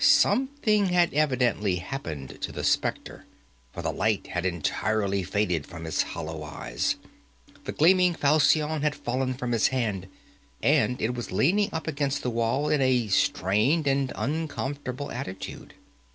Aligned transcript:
Something 0.03 0.87
had 0.87 1.13
evidently 1.13 1.75
happened 1.75 2.39
to 2.41 2.51
the 2.51 2.63
spectre, 2.63 3.27
for 3.71 3.83
the 3.83 3.93
light 3.93 4.25
had 4.25 4.47
entirely 4.47 5.21
faded 5.21 5.67
from 5.67 5.85
its 5.85 6.01
hollow 6.01 6.41
eyes, 6.41 6.95
the 7.65 7.71
gleaming 7.71 8.15
falchion 8.15 8.81
had 8.81 8.95
fallen 8.95 9.35
from 9.35 9.53
its 9.53 9.67
hand, 9.67 10.07
and 10.63 10.99
it 10.99 11.13
was 11.13 11.31
leaning 11.31 11.69
up 11.71 11.85
against 11.85 12.23
the 12.23 12.31
wall 12.31 12.67
in 12.67 12.81
a 12.81 13.09
strained 13.09 13.85
and 13.85 14.11
uncomfortable 14.15 15.11
attitude. 15.11 15.75